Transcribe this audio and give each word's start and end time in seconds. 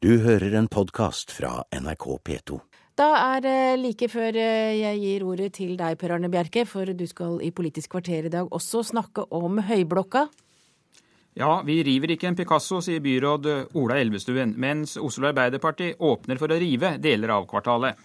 Du 0.00 0.14
hører 0.24 0.54
en 0.56 0.64
podkast 0.64 1.28
fra 1.36 1.58
NRK 1.76 2.04
P2. 2.24 2.56
Da 2.96 3.08
er 3.34 3.42
det 3.44 3.56
like 3.82 4.06
før 4.08 4.32
eh, 4.32 4.78
jeg 4.78 4.96
gir 4.96 5.24
ordet 5.28 5.50
til 5.58 5.74
deg, 5.76 5.98
Per 6.00 6.14
Arne 6.14 6.30
Bjerke, 6.32 6.62
for 6.64 6.88
du 6.96 7.04
skal 7.04 7.36
i 7.44 7.50
Politisk 7.52 7.92
kvarter 7.92 8.24
i 8.24 8.32
dag 8.32 8.48
også 8.48 8.80
snakke 8.94 9.26
om 9.36 9.60
Høyblokka. 9.68 10.24
Ja, 11.36 11.50
vi 11.68 11.82
river 11.84 12.14
ikke 12.14 12.30
en 12.30 12.38
Picasso, 12.38 12.80
sier 12.80 13.04
byråd 13.04 13.50
Ola 13.76 14.00
Elvestuen, 14.00 14.56
mens 14.56 14.96
Oslo 14.96 15.28
Arbeiderparti 15.28 15.92
åpner 16.00 16.40
for 16.40 16.48
å 16.48 16.60
rive 16.64 16.94
deler 16.96 17.36
av 17.36 17.44
kvartalet. 17.52 18.00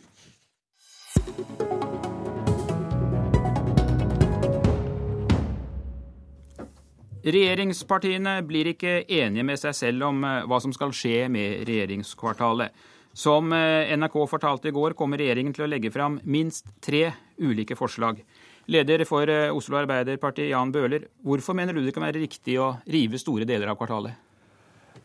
Regjeringspartiene 7.25 8.35
blir 8.45 8.67
ikke 8.69 8.99
enige 9.09 9.45
med 9.47 9.57
seg 9.57 9.73
selv 9.73 10.05
om 10.11 10.19
eh, 10.27 10.43
hva 10.45 10.59
som 10.61 10.73
skal 10.75 10.91
skje 10.93 11.25
med 11.33 11.63
regjeringskvartalet. 11.65 12.75
Som 13.17 13.49
eh, 13.55 13.89
NRK 13.97 14.19
fortalte 14.29 14.69
i 14.69 14.75
går, 14.75 14.93
kommer 14.97 15.17
regjeringen 15.17 15.55
til 15.55 15.65
å 15.65 15.69
legge 15.71 15.89
fram 15.93 16.19
minst 16.29 16.69
tre 16.85 17.07
ulike 17.41 17.77
forslag. 17.79 18.21
Leder 18.69 19.05
for 19.09 19.29
eh, 19.31 19.49
Oslo 19.49 19.79
Arbeiderparti, 19.81 20.51
Jan 20.51 20.73
Bøhler, 20.75 21.07
hvorfor 21.25 21.57
mener 21.57 21.73
du 21.73 21.81
det 21.81 21.95
kan 21.95 22.05
være 22.05 22.21
riktig 22.21 22.59
å 22.61 22.75
rive 22.93 23.17
store 23.21 23.47
deler 23.49 23.73
av 23.73 23.79
kvartalet? 23.81 24.21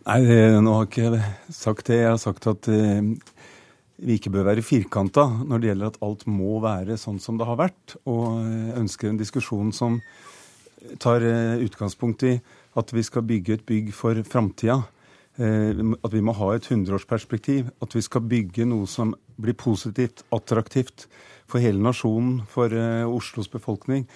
Nei, 0.05 0.21
nå 0.61 0.77
har 0.77 0.87
jeg 0.87 0.93
ikke 0.93 1.53
sagt 1.53 1.89
det. 1.89 2.03
Jeg 2.03 2.13
har 2.13 2.21
sagt 2.21 2.47
at 2.49 2.69
vi 2.71 4.17
ikke 4.17 4.33
bør 4.33 4.47
være 4.49 4.65
firkanta 4.65 5.27
når 5.45 5.61
det 5.61 5.69
gjelder 5.69 5.91
at 5.91 5.99
alt 6.05 6.23
må 6.29 6.61
være 6.65 6.97
sånn 7.01 7.19
som 7.21 7.41
det 7.41 7.49
har 7.49 7.59
vært, 7.61 7.97
og 8.09 8.41
ønsker 8.81 9.11
en 9.11 9.21
diskusjon 9.21 9.75
som 9.77 9.99
tar 10.99 11.25
eh, 11.25 11.61
utgangspunkt 11.65 12.25
i 12.29 12.39
at 12.79 12.93
vi 12.95 13.03
skal 13.05 13.27
bygge 13.27 13.59
et 13.59 13.67
bygg 13.67 13.93
for 13.97 14.19
framtida. 14.27 14.81
Eh, 15.41 15.81
at 16.05 16.13
vi 16.15 16.23
må 16.25 16.35
ha 16.37 16.53
et 16.55 16.69
hundreårsperspektiv. 16.71 17.71
At 17.83 17.97
vi 17.97 18.05
skal 18.05 18.27
bygge 18.31 18.69
noe 18.69 18.89
som 18.91 19.15
blir 19.41 19.57
positivt, 19.59 20.25
attraktivt 20.35 21.09
for 21.51 21.63
hele 21.63 21.83
nasjonen, 21.83 22.45
for 22.51 22.73
eh, 22.73 23.09
Oslos 23.09 23.51
befolkning, 23.51 24.07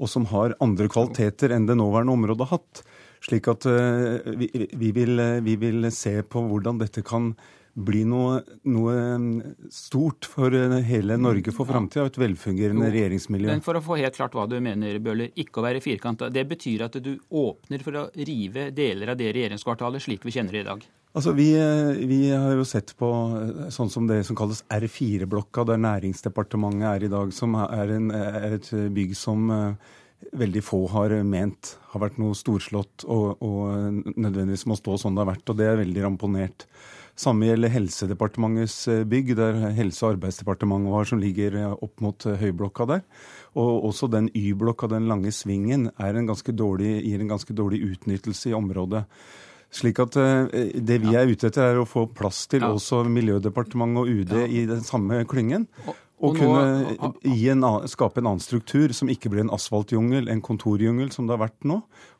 og 0.00 0.08
som 0.08 0.26
har 0.32 0.56
andre 0.64 0.88
kvaliteter 0.90 1.52
enn 1.54 1.68
det 1.68 1.76
nåværende 1.78 2.16
området 2.16 2.48
har 2.48 2.58
hatt. 2.58 2.84
Slik 3.20 3.50
at 3.52 3.66
vi, 3.68 4.46
vi, 4.80 4.90
vil, 4.96 5.20
vi 5.44 5.54
vil 5.60 5.90
se 5.92 6.22
på 6.24 6.40
hvordan 6.40 6.78
dette 6.80 7.02
kan 7.04 7.34
bli 7.74 8.02
noe, 8.08 8.40
noe, 8.68 8.94
stort 9.72 10.26
for 10.28 10.54
hele 10.86 11.16
Norge 11.20 11.52
for 11.54 11.68
framtida, 11.68 12.06
et 12.10 12.18
velfungerende 12.20 12.88
jo, 12.88 12.94
regjeringsmiljø. 12.96 13.50
Men 13.50 13.64
for 13.64 13.78
å 13.78 13.82
få 13.84 13.98
helt 14.00 14.16
klart 14.16 14.34
hva 14.36 14.46
du 14.50 14.56
mener, 14.62 14.98
Bøhler, 15.02 15.30
ikke 15.38 15.62
å 15.62 15.66
være 15.66 15.82
firkanta. 15.84 16.30
Det 16.32 16.46
betyr 16.50 16.86
at 16.88 16.98
du 17.02 17.12
åpner 17.28 17.84
for 17.86 18.00
å 18.00 18.06
rive 18.18 18.70
deler 18.74 19.14
av 19.14 19.20
det 19.20 19.30
regjeringskvartalet 19.36 20.06
slik 20.06 20.26
vi 20.26 20.34
kjenner 20.34 20.58
det 20.58 20.64
i 20.64 20.68
dag? 20.70 20.88
Altså, 21.10 21.32
vi, 21.34 21.48
vi, 22.06 22.20
har 22.30 22.52
jo 22.54 22.66
sett 22.68 22.92
på 22.98 23.08
sånn 23.74 23.90
som 23.90 24.06
det 24.06 24.20
som 24.28 24.36
kalles 24.38 24.62
R4-blokka, 24.70 25.64
der 25.66 25.80
Næringsdepartementet 25.82 26.86
er 26.92 27.06
i 27.06 27.10
dag, 27.10 27.32
som 27.34 27.56
er, 27.64 27.96
en, 27.96 28.12
er 28.14 28.60
et 28.60 28.70
bygg 28.94 29.16
som 29.18 29.50
veldig 30.36 30.62
få 30.62 30.84
har 30.92 31.14
ment 31.26 31.74
har 31.90 32.02
vært 32.02 32.18
noe 32.20 32.36
storslått 32.36 33.06
og, 33.08 33.40
og 33.42 34.02
nødvendigvis 34.14 34.66
må 34.68 34.76
stå 34.78 34.98
sånn 35.00 35.16
det 35.16 35.24
har 35.24 35.30
vært. 35.32 35.50
Og 35.50 35.58
det 35.58 35.66
er 35.66 35.80
veldig 35.80 36.04
ramponert. 36.06 36.66
Samme 37.18 37.50
gjelder 37.50 37.72
Helsedepartementets 37.74 38.76
eh, 38.88 39.04
bygg, 39.08 39.34
der 39.38 39.58
Helse- 39.76 40.06
og 40.06 40.14
arbeidsdepartementet 40.14 40.92
var, 40.94 41.08
som 41.08 41.20
ligger 41.20 41.56
eh, 41.58 41.76
opp 41.84 42.00
mot 42.04 42.26
eh, 42.26 42.38
Høyblokka 42.40 42.86
der. 42.88 43.04
Og 43.60 43.86
også 43.90 44.08
den 44.12 44.30
Y-blokka, 44.36 44.88
den 44.90 45.08
lange 45.10 45.32
svingen, 45.34 45.90
en 45.98 46.26
dårlig, 46.30 46.92
gir 47.04 47.20
en 47.20 47.32
ganske 47.32 47.54
dårlig 47.54 47.82
utnyttelse 47.92 48.50
i 48.50 48.54
området. 48.56 49.04
Slik 49.70 50.00
at 50.02 50.16
Det 50.18 50.96
vi 50.98 51.14
er 51.14 51.30
ute 51.30 51.46
etter, 51.46 51.62
er 51.62 51.78
å 51.78 51.86
få 51.86 52.08
plass 52.10 52.46
til 52.50 52.64
ja. 52.64 52.72
også 52.74 53.04
Miljødepartementet 53.06 54.00
og 54.00 54.08
UD 54.08 54.32
ja. 54.34 54.46
i 54.46 54.64
den 54.66 54.82
samme 54.82 55.22
klyngen. 55.30 55.68
Og, 55.86 55.94
og, 56.20 56.36
kunne 56.36 56.96
en, 57.24 57.66
skape 57.88 58.20
en 58.20 58.32
annen 58.32 58.42
struktur 58.42 58.92
som 58.92 59.08
ikke 59.08 59.30
blir 59.32 59.46
en 59.46 59.54
asfaltjungel, 59.54 60.28
en 60.28 60.42
kontorjungel 60.44 61.12
som 61.14 61.28
det 61.28 61.36
har 61.36 61.44
vært 61.46 61.64
nå. 61.64 61.78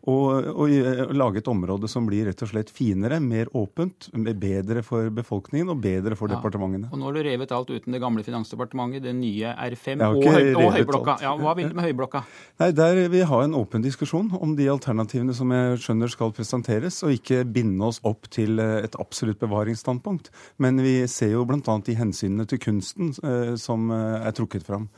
Og, 0.08 0.46
og, 0.48 0.70
lage 1.12 1.42
et 1.42 1.48
område 1.50 1.88
som 1.90 2.06
blir 2.08 2.30
rett 2.30 2.40
og 2.40 2.48
slett 2.48 2.70
finere, 2.72 3.18
mer 3.20 3.50
åpent, 3.56 4.08
bedre 4.40 4.80
for 4.86 5.10
befolkningen 5.12 5.74
og 5.74 5.82
bedre 5.84 6.16
for 6.16 6.32
ja. 6.32 6.38
departementene. 6.38 6.88
Og 6.88 7.00
nå 7.00 7.10
har 7.10 7.18
du 7.18 7.22
revet 7.26 7.52
alt 7.52 7.72
uten 7.74 7.92
det 7.92 8.00
gamle 8.00 8.24
Finansdepartementet, 8.24 9.04
det 9.04 9.12
nye 9.18 9.52
R5 9.52 10.04
og, 10.06 10.24
høy, 10.24 10.48
og 10.54 10.72
Høyblokka. 10.78 11.18
Ja, 11.26 11.34
hva 11.36 11.54
vil 11.58 11.68
du 11.68 11.76
med 11.76 11.90
Høyblokka? 11.90 12.24
Nei, 12.62 12.70
Der 12.80 12.96
vil 12.96 13.10
vi 13.12 13.24
ha 13.28 13.42
en 13.44 13.56
åpen 13.58 13.84
diskusjon 13.84 14.32
om 14.40 14.56
de 14.56 14.70
alternativene 14.72 15.36
som 15.36 15.52
jeg 15.52 15.82
skjønner 15.84 16.12
skal 16.16 16.32
presenteres, 16.36 17.02
og 17.04 17.18
ikke 17.18 17.44
binde 17.44 17.84
oss 17.90 18.00
opp 18.08 18.30
til 18.32 18.60
eh, 18.62 18.80
et 18.86 18.96
absolutt 19.00 19.40
bevaringsstandpunkt. 19.42 20.32
Men 20.64 20.80
vi 20.80 21.02
ser 21.12 21.34
jo 21.36 21.44
bl.a. 21.48 21.60
de 21.60 21.98
hensynene 21.98 22.48
til 22.48 22.62
kunsten 22.62 23.12
eh, 23.20 23.52
som 23.60 23.92
eh, 23.92 24.22
er 24.24 24.36
trukket 24.36 24.64
fram. 24.64 24.88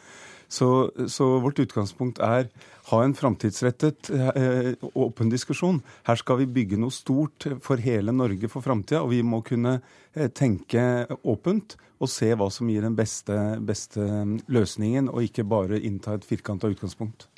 Så, 0.53 0.69
så, 1.09 1.27
vårt 1.41 1.63
utgangspunkt 1.63 2.19
er 2.21 2.51
ha 2.91 2.99
en 3.01 3.15
framtidsrettet, 3.17 4.11
eh, 4.13 4.75
åpen 4.93 5.31
diskusjon. 5.33 5.79
Her 6.05 6.19
skal 6.21 6.43
vi 6.43 6.51
bygge 6.59 6.77
noe 6.77 6.93
stort 6.93 7.47
for 7.65 7.81
hele 7.81 8.13
Norge 8.13 8.51
for 8.53 8.65
framtida, 8.65 9.01
og 9.01 9.15
vi 9.15 9.23
må 9.25 9.41
kunne 9.47 9.79
eh, 10.13 10.29
tenke 10.29 11.07
åpent 11.25 11.79
og 12.03 12.11
se 12.11 12.29
hva 12.37 12.51
som 12.53 12.69
gir 12.69 12.85
den 12.85 12.99
beste, 12.99 13.37
beste 13.65 14.05
løsningen, 14.53 15.09
og 15.09 15.25
ikke 15.25 15.47
bare 15.49 15.81
innta 15.81 16.19
et 16.19 16.27
firkanta 16.29 16.69
utgangspunkt. 16.69 17.31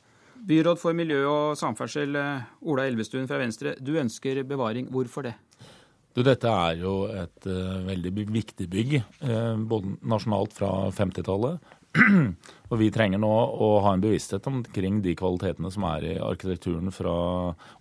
Byråd 0.44 0.80
for 0.80 0.96
miljø 0.96 1.22
og 1.28 1.54
samferdsel, 1.60 2.18
eh, 2.18 2.48
Ola 2.66 2.88
Elvestuen 2.90 3.30
fra 3.30 3.38
Venstre. 3.38 3.76
Du 3.78 3.94
ønsker 4.00 4.42
bevaring. 4.48 4.90
Hvorfor 4.90 5.28
det? 5.28 5.36
Du, 6.14 6.22
dette 6.22 6.50
er 6.50 6.76
jo 6.78 6.98
et 7.10 7.46
uh, 7.50 7.80
veldig 7.88 8.10
viktig 8.30 8.68
bygg, 8.70 8.92
uh, 9.26 9.56
både 9.58 9.96
nasjonalt 10.06 10.52
fra 10.54 10.68
50-tallet, 10.94 11.72
og 12.70 12.78
vi 12.80 12.90
trenger 12.94 13.20
nå 13.22 13.32
å 13.32 13.70
ha 13.84 13.94
en 13.94 14.02
bevissthet 14.02 14.46
omkring 14.50 15.00
de 15.04 15.14
kvalitetene 15.18 15.70
som 15.70 15.86
er 15.92 16.08
i 16.08 16.14
arkitekturen 16.18 16.90
fra, 16.94 17.16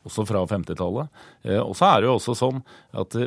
også 0.06 0.28
fra 0.30 0.44
50-tallet. 0.50 1.24
Eh, 1.48 1.62
og 1.62 1.74
så 1.78 1.90
er 1.90 2.02
det 2.02 2.12
jo 2.12 2.18
også 2.20 2.38
sånn 2.38 2.62
at 2.94 3.18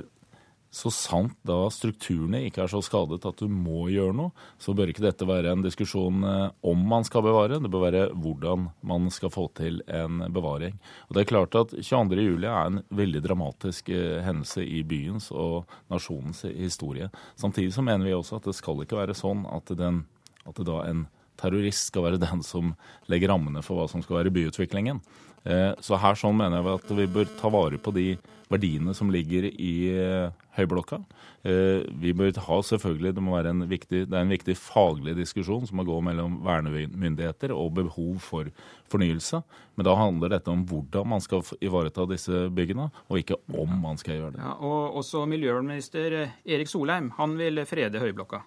så 0.77 0.91
sant 0.93 1.37
da 1.47 1.71
strukturene 1.73 2.43
ikke 2.47 2.65
er 2.65 2.71
så 2.71 2.83
skadet 2.85 3.25
at 3.25 3.39
du 3.41 3.49
må 3.49 3.87
gjøre 3.89 4.13
noe, 4.19 4.33
så 4.61 4.75
bør 4.77 4.91
ikke 4.93 5.05
dette 5.07 5.29
være 5.29 5.55
en 5.55 5.63
diskusjon 5.65 6.27
eh, 6.27 6.49
om 6.69 6.83
man 6.91 7.07
skal 7.07 7.25
bevare, 7.25 7.61
det 7.63 7.71
bør 7.73 7.87
være 7.87 8.03
hvordan 8.13 8.69
man 8.87 9.09
skal 9.15 9.33
få 9.33 9.47
til 9.57 9.81
en 9.87 10.27
bevaring. 10.35 10.77
Og 11.09 11.17
det 11.17 11.23
er 11.23 11.31
klart 11.31 11.57
at 11.59 11.73
22.07 11.79 12.45
er 12.45 12.59
en 12.59 12.83
veldig 12.99 13.23
dramatisk 13.25 13.89
eh, 13.95 14.19
hendelse 14.27 14.67
i 14.67 14.83
byens 14.87 15.31
og 15.33 15.65
nasjonens 15.93 16.45
historie. 16.51 17.09
Samtidig 17.41 17.73
så 17.75 17.87
mener 17.87 18.05
vi 18.07 18.17
også 18.17 18.41
at 18.41 18.51
det 18.51 18.59
skal 18.59 18.85
ikke 18.85 19.01
være 19.01 19.17
sånn 19.17 19.47
at 19.49 19.73
den 19.79 20.05
at 20.47 20.59
det 20.59 20.69
da 20.69 20.81
en 20.87 21.07
terrorist 21.41 21.91
skal 21.91 22.07
være 22.07 22.23
den 22.23 22.43
som 22.47 22.75
legger 23.13 23.33
rammene 23.33 23.63
for 23.65 23.81
hva 23.81 23.91
som 23.91 24.05
skal 24.05 24.23
være 24.23 24.35
byutviklingen. 24.35 25.03
Eh, 25.47 25.73
så 25.85 25.99
her 26.03 26.19
sånn 26.19 26.35
mener 26.39 26.59
jeg 26.59 26.81
at 26.81 26.97
vi 26.99 27.07
bør 27.19 27.29
ta 27.39 27.51
vare 27.53 27.79
på 27.79 27.93
de 27.95 28.17
verdiene 28.51 28.95
som 28.95 29.11
ligger 29.11 29.47
i 29.47 29.75
eh, 29.93 30.33
Høyblokka. 30.57 30.99
Eh, 31.47 31.85
vi 32.03 32.15
bør 32.17 32.33
ha 32.47 32.57
selvfølgelig, 32.67 33.13
Det 33.15 33.23
må 33.23 33.37
være 33.37 33.53
en 33.55 33.67
viktig, 33.71 34.07
det 34.11 34.17
er 34.17 34.25
en 34.25 34.33
viktig 34.33 34.57
faglig 34.59 35.15
diskusjon 35.19 35.67
som 35.69 35.79
må 35.79 35.87
gå 35.87 36.01
mellom 36.03 36.41
vernemyndigheter 36.47 37.55
og 37.55 37.77
behov 37.79 38.19
for 38.25 38.51
fornyelse. 38.91 39.43
Men 39.77 39.87
da 39.87 39.95
handler 39.99 40.35
dette 40.35 40.51
om 40.51 40.67
hvordan 40.67 41.15
man 41.15 41.23
skal 41.23 41.47
ivareta 41.61 42.09
disse 42.11 42.49
byggene, 42.51 42.91
og 43.07 43.23
ikke 43.23 43.39
om 43.55 43.79
man 43.87 44.03
skal 44.03 44.19
gjøre 44.19 44.35
det. 44.35 44.43
Ja, 44.43 44.57
og 44.59 44.99
Også 45.03 45.27
miljøminister 45.31 46.33
Erik 46.43 46.71
Solheim 46.71 47.13
han 47.19 47.39
vil 47.39 47.63
frede 47.69 48.03
Høyblokka. 48.03 48.43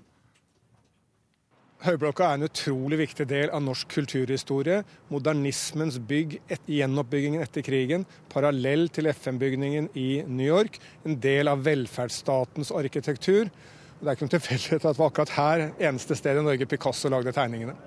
Høyblokka 1.80 2.26
er 2.28 2.36
en 2.36 2.44
utrolig 2.44 2.98
viktig 3.00 3.24
del 3.30 3.52
av 3.56 3.62
norsk 3.64 3.88
kulturhistorie. 3.94 4.82
Modernismens 5.14 5.96
bygg, 6.10 6.36
et, 6.52 6.66
gjenoppbyggingen 6.68 7.40
etter 7.46 7.64
krigen, 7.64 8.04
parallell 8.34 8.90
til 8.92 9.08
FN-bygningen 9.14 9.88
i 9.96 10.10
New 10.28 10.44
York. 10.44 10.76
En 11.08 11.16
del 11.24 11.48
av 11.48 11.64
velferdsstatens 11.64 12.74
arkitektur. 12.76 13.48
Det 13.48 14.04
er 14.04 14.12
ikke 14.12 14.28
noen 14.28 14.36
tilfeldighet 14.36 14.84
at 14.84 14.92
det 14.92 15.00
var 15.00 15.14
akkurat 15.14 15.34
her, 15.38 15.66
eneste 15.80 16.20
stedet 16.20 16.44
i 16.44 16.50
Norge, 16.50 16.68
Picasso 16.68 17.12
lagde 17.12 17.32
tegningene. 17.36 17.78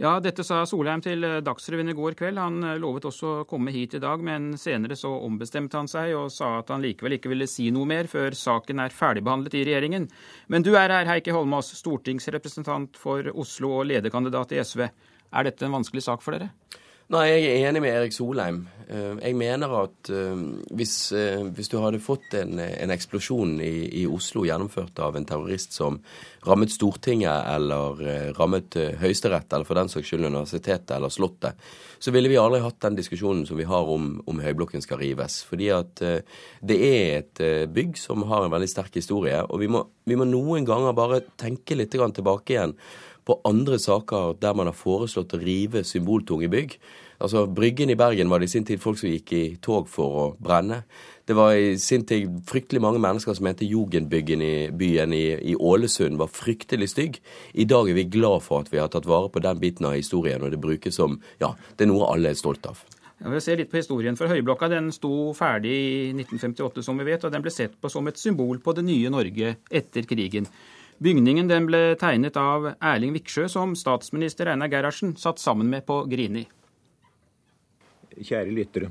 Ja, 0.00 0.14
Dette 0.16 0.40
sa 0.48 0.62
Solheim 0.64 1.02
til 1.04 1.20
eh, 1.28 1.42
Dagsrevyen 1.44 1.92
i 1.92 1.94
går 1.96 2.14
kveld. 2.16 2.38
Han 2.40 2.62
eh, 2.64 2.78
lovet 2.80 3.04
også 3.10 3.32
å 3.42 3.42
komme 3.48 3.72
hit 3.74 3.98
i 3.98 4.00
dag, 4.00 4.22
men 4.24 4.54
senere 4.56 4.96
så 4.96 5.10
ombestemte 5.26 5.76
han 5.76 5.90
seg 5.92 6.14
og 6.16 6.30
sa 6.32 6.54
at 6.62 6.72
han 6.72 6.80
likevel 6.80 7.18
ikke 7.18 7.28
ville 7.28 7.44
si 7.50 7.66
noe 7.68 7.84
mer 7.84 8.08
før 8.08 8.32
saken 8.32 8.80
er 8.80 8.96
ferdigbehandlet 8.96 9.58
i 9.60 9.64
regjeringen. 9.68 10.06
Men 10.48 10.64
du 10.64 10.72
er 10.72 10.88
her, 10.88 11.04
Heikki 11.04 11.34
Holmås, 11.36 11.74
stortingsrepresentant 11.82 12.96
for 12.96 13.28
Oslo 13.34 13.74
og 13.82 13.90
lederkandidat 13.90 14.56
i 14.56 14.62
SV. 14.64 14.86
Er 14.88 15.50
dette 15.50 15.68
en 15.68 15.76
vanskelig 15.76 16.06
sak 16.08 16.24
for 16.24 16.32
dere? 16.32 16.48
Nei, 17.10 17.24
jeg 17.26 17.46
er 17.56 17.64
enig 17.66 17.80
med 17.82 17.90
Erik 17.90 18.12
Solheim. 18.14 18.60
Eh, 18.86 19.16
jeg 19.18 19.34
mener 19.34 19.72
at 19.80 20.10
eh, 20.14 20.42
hvis, 20.78 20.92
eh, 21.10 21.40
hvis 21.56 21.66
du 21.72 21.80
hadde 21.82 21.98
fått 21.98 22.36
en, 22.38 22.60
en 22.62 22.92
eksplosjon 22.94 23.56
i, 23.66 23.88
i, 23.98 24.04
Oslo 24.06 24.44
gjennomført 24.46 24.98
av 25.02 25.18
en 25.18 25.26
terrorist 25.26 25.74
som 25.74 25.98
rammet 26.46 26.70
Stortinget 26.70 27.50
eller 27.50 28.32
rammet 28.38 28.78
Høyesterett, 29.02 29.50
eller 29.50 29.66
for 29.66 29.80
den 29.80 29.90
saks 29.90 30.06
skyld 30.06 30.28
Universitetet 30.28 30.94
eller 30.96 31.10
Slottet, 31.10 31.58
så 31.98 32.14
ville 32.14 32.30
vi 32.30 32.38
aldri 32.38 32.62
hatt 32.62 32.78
den 32.86 33.00
diskusjonen 33.02 33.42
som 33.48 33.58
vi 33.58 33.66
har 33.66 33.90
om, 33.90 34.12
om 34.30 34.46
Høyblokken 34.46 34.86
skal 34.86 35.02
rives. 35.02 35.42
Fordi 35.50 35.68
at 35.74 36.00
det 36.00 36.78
er 36.78 37.18
et 37.18 37.42
bygg 37.74 37.98
som 38.00 38.22
har 38.30 38.46
en 38.46 38.54
veldig 38.54 38.70
sterk 38.70 38.94
historie, 39.02 39.42
og 39.42 39.60
vi 39.60 39.68
må, 39.68 39.82
vi 40.06 40.16
må 40.16 40.30
noen 40.30 40.64
ganger 40.64 40.96
bare 40.96 41.24
tenke 41.42 41.76
litt 41.76 41.92
tilbake 41.92 42.54
igjen 42.54 42.78
på 43.30 43.38
andre 43.46 43.78
saker 43.78 44.34
der 44.42 44.56
man 44.58 44.66
har 44.66 44.76
foreslått 44.76 45.36
å 45.36 45.40
rive 45.40 45.84
symboltunge 45.86 46.50
bygg. 46.50 46.76
Altså, 47.20 47.44
Bryggen 47.46 47.92
i 47.92 47.98
Bergen 48.00 48.30
var 48.32 48.40
det 48.40 48.48
i 48.48 48.52
sin 48.54 48.64
tid 48.64 48.80
folk 48.80 48.98
som 48.98 49.10
gikk 49.10 49.32
i 49.36 49.42
tog 49.62 49.88
for 49.92 50.20
å 50.22 50.26
brenne. 50.40 50.82
Det 51.28 51.36
var 51.36 51.52
i 51.52 51.74
sin 51.78 52.06
tid 52.08 52.40
fryktelig 52.48 52.80
mange 52.82 53.02
mennesker 53.02 53.36
som 53.36 53.44
mente 53.44 53.68
Jugendbyggen 53.68 54.40
i 54.42 54.54
byen 54.74 55.12
i, 55.14 55.26
i, 55.52 55.54
Ålesund 55.54 56.16
var 56.18 56.32
fryktelig 56.32 56.88
stygg. 56.94 57.20
I 57.52 57.68
dag 57.68 57.90
er 57.90 57.98
vi 58.00 58.06
glad 58.08 58.40
for 58.46 58.64
at 58.64 58.72
vi 58.72 58.80
har 58.80 58.88
tatt 58.90 59.06
vare 59.06 59.28
på 59.30 59.44
den 59.44 59.60
biten 59.60 59.86
av 59.86 59.98
historien, 59.98 60.40
og 60.42 60.50
det 60.50 60.62
brukes 60.62 60.96
som 60.96 61.20
Ja, 61.42 61.52
det 61.76 61.84
er 61.84 61.92
noe 61.92 62.08
alle 62.08 62.32
er 62.32 62.40
stolt 62.40 62.66
av. 62.66 62.80
Vi 63.20 63.40
ser 63.44 63.60
litt 63.60 63.68
på 63.68 63.76
historien, 63.76 64.16
for 64.16 64.32
Høyblokka 64.32 64.70
den 64.72 64.88
sto 64.96 65.34
ferdig 65.36 65.76
i 65.76 65.94
1958, 66.16 66.82
som 66.86 66.96
vi 66.96 67.04
vet, 67.12 67.28
og 67.28 67.34
den 67.34 67.44
ble 67.44 67.52
sett 67.52 67.76
på 67.76 67.92
som 67.92 68.08
et 68.08 68.18
symbol 68.18 68.62
på 68.64 68.72
det 68.78 68.86
nye 68.88 69.12
Norge 69.12 69.58
etter 69.68 70.08
krigen. 70.08 70.48
Bygningen 71.00 71.48
den 71.48 71.64
ble 71.64 71.94
tegnet 71.96 72.34
av 72.36 72.74
Erling 72.76 73.14
Viksjø, 73.16 73.46
som 73.48 73.70
statsminister 73.72 74.50
Einar 74.52 74.68
Gerhardsen 74.68 75.14
satt 75.16 75.38
sammen 75.40 75.70
med 75.72 75.86
på 75.88 76.02
Grini. 76.10 76.42
Kjære 78.20 78.52
lyttere. 78.52 78.90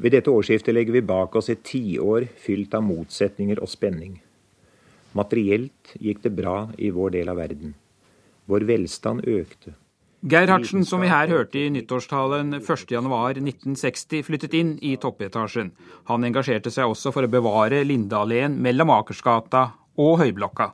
Ved 0.00 0.14
dette 0.16 0.32
årsskiftet 0.32 0.72
legger 0.72 0.96
vi 0.96 1.02
bak 1.04 1.34
oss 1.36 1.50
et 1.52 1.60
tiår 1.68 2.24
fylt 2.40 2.72
av 2.74 2.86
motsetninger 2.86 3.60
og 3.60 3.68
spenning. 3.68 4.14
Materielt 5.12 5.92
gikk 6.00 6.22
det 6.24 6.32
bra 6.34 6.70
i 6.80 6.88
vår 6.90 7.12
del 7.18 7.28
av 7.28 7.36
verden. 7.42 7.74
Vår 8.48 8.64
velstand 8.70 9.28
økte. 9.28 9.74
Gerhardsen, 10.24 10.86
som 10.88 11.04
vi 11.04 11.10
her 11.12 11.28
hørte 11.28 11.60
i 11.60 11.68
nyttårstalen 11.74 12.56
1.1.1960, 12.56 14.24
flyttet 14.24 14.56
inn 14.56 14.72
i 14.80 14.94
toppetasjen. 14.96 15.74
Han 16.08 16.24
engasjerte 16.24 16.72
seg 16.72 16.88
også 16.88 17.12
for 17.12 17.28
å 17.28 17.30
bevare 17.36 17.82
Lindealleen 17.84 18.56
mellom 18.64 18.94
Akersgata 18.96 19.66
og 20.00 20.16
Høyblokka. 20.22 20.70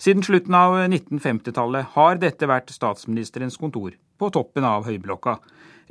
Siden 0.00 0.22
slutten 0.24 0.54
av 0.56 0.78
1950-tallet 0.86 1.90
har 1.92 2.14
dette 2.22 2.46
vært 2.48 2.70
statsministerens 2.72 3.58
kontor, 3.60 3.92
på 4.16 4.30
toppen 4.32 4.64
av 4.64 4.86
Høyblokka. 4.86 5.34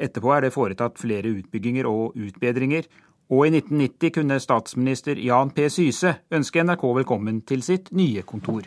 Etterpå 0.01 0.31
er 0.33 0.47
det 0.47 0.55
foretatt 0.55 0.97
flere 0.97 1.29
utbygginger 1.29 1.85
og 1.85 2.17
utbedringer, 2.17 2.87
og 3.29 3.43
i 3.45 3.51
1990 3.59 4.13
kunne 4.15 4.39
statsminister 4.41 5.21
Jan 5.21 5.51
P. 5.53 5.67
Syse 5.69 6.15
ønske 6.33 6.63
NRK 6.65 6.85
velkommen 6.97 7.43
til 7.45 7.61
sitt 7.61 7.91
nye 7.93 8.23
kontor. 8.25 8.65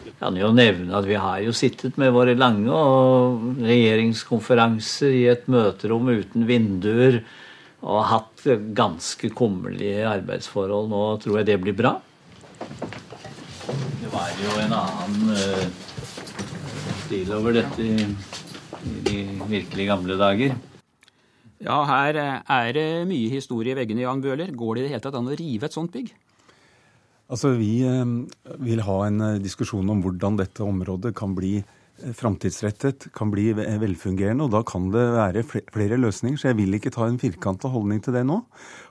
Jeg 0.00 0.16
kan 0.22 0.40
jo 0.40 0.48
nevne 0.56 0.96
at 0.96 1.04
vi 1.04 1.20
har 1.20 1.44
jo 1.44 1.52
sittet 1.52 2.00
med 2.00 2.14
våre 2.16 2.32
lange 2.40 2.72
regjeringskonferanser 3.68 5.12
i 5.12 5.26
et 5.34 5.44
møterom 5.52 6.08
uten 6.08 6.48
vinduer 6.48 7.20
og 7.84 8.00
hatt 8.14 8.48
ganske 8.72 9.28
kummerlige 9.36 10.08
arbeidsforhold. 10.08 10.88
Nå 10.88 11.04
tror 11.20 11.42
jeg 11.42 11.52
det 11.52 11.60
blir 11.68 11.76
bra. 11.84 11.98
Det 14.00 14.12
var 14.12 14.34
jo 14.42 14.58
en 14.62 14.76
annen 14.76 15.34
uh, 15.34 15.64
stil 17.04 17.32
over 17.36 17.56
dette 17.56 17.84
i, 17.84 18.08
i 18.84 18.94
de 19.08 19.18
virkelig 19.48 19.88
gamle 19.90 20.18
dager. 20.20 20.56
Ja, 21.64 21.78
her 21.88 22.18
er 22.20 22.74
det 22.76 22.88
mye 23.08 23.30
historie 23.32 23.72
i 23.72 23.78
veggene, 23.78 24.04
Jan 24.04 24.20
Bøhler. 24.24 24.50
Går 24.52 24.74
det 24.74 24.82
i 24.82 24.86
det 24.86 24.92
hele 24.92 25.04
tatt 25.06 25.16
an 25.16 25.30
å 25.32 25.38
rive 25.38 25.70
et 25.70 25.76
sånt 25.76 25.94
bygg? 25.94 26.12
Altså, 27.32 27.54
Vi 27.56 27.80
eh, 27.88 28.04
vil 28.60 28.84
ha 28.84 28.98
en 29.06 29.20
eh, 29.24 29.40
diskusjon 29.42 29.88
om 29.90 30.02
hvordan 30.04 30.36
dette 30.40 30.64
området 30.64 31.14
kan 31.16 31.32
bli 31.36 31.56
framtidsrettet, 32.14 33.06
kan 33.14 33.30
bli 33.30 33.52
velfungerende. 33.54 34.46
Og 34.46 34.54
da 34.54 34.62
kan 34.66 34.88
det 34.92 35.04
være 35.14 35.44
flere 35.46 35.98
løsninger. 36.00 36.40
Så 36.40 36.50
jeg 36.50 36.58
vil 36.58 36.76
ikke 36.78 36.92
ta 36.94 37.06
en 37.08 37.20
firkanta 37.20 37.70
holdning 37.70 38.02
til 38.04 38.16
det 38.16 38.24
nå. 38.26 38.40